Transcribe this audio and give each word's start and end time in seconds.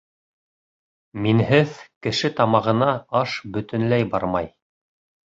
Минһеҙ 1.25 1.75
кеше 2.07 2.31
тамағына 2.39 2.87
аш 3.19 3.35
бөтөнләй 3.59 4.07
бармай. 4.15 4.49